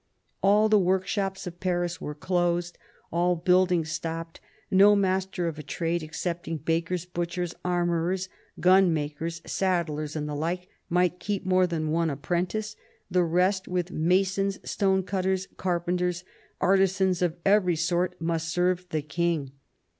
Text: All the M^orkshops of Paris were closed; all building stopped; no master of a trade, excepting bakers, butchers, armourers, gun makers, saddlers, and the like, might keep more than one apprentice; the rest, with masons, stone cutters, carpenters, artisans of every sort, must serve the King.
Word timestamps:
All 0.41 0.67
the 0.67 0.79
M^orkshops 0.79 1.45
of 1.45 1.59
Paris 1.59 2.01
were 2.01 2.15
closed; 2.15 2.75
all 3.11 3.35
building 3.35 3.85
stopped; 3.85 4.41
no 4.71 4.95
master 4.95 5.47
of 5.47 5.59
a 5.59 5.61
trade, 5.61 6.01
excepting 6.01 6.57
bakers, 6.57 7.05
butchers, 7.05 7.53
armourers, 7.63 8.27
gun 8.59 8.91
makers, 8.95 9.43
saddlers, 9.45 10.15
and 10.15 10.27
the 10.27 10.33
like, 10.33 10.67
might 10.89 11.19
keep 11.19 11.45
more 11.45 11.67
than 11.67 11.91
one 11.91 12.09
apprentice; 12.09 12.75
the 13.11 13.21
rest, 13.23 13.67
with 13.67 13.91
masons, 13.91 14.57
stone 14.67 15.03
cutters, 15.03 15.47
carpenters, 15.57 16.23
artisans 16.59 17.21
of 17.21 17.35
every 17.45 17.75
sort, 17.75 18.19
must 18.19 18.49
serve 18.49 18.87
the 18.89 19.03
King. 19.03 19.51